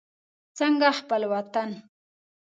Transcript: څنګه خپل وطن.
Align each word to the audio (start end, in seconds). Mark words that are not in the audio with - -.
څنګه 0.57 0.87
خپل 0.99 1.21
وطن. 1.31 1.69